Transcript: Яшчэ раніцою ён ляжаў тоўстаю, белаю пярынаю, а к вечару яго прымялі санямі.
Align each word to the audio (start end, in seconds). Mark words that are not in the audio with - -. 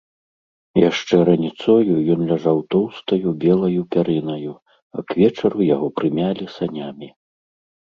Яшчэ 0.89 1.19
раніцою 1.27 1.93
ён 2.13 2.19
ляжаў 2.31 2.57
тоўстаю, 2.77 3.29
белаю 3.45 3.81
пярынаю, 3.93 4.57
а 4.99 5.07
к 5.07 5.21
вечару 5.23 5.59
яго 5.75 5.87
прымялі 6.01 6.51
санямі. 6.59 7.15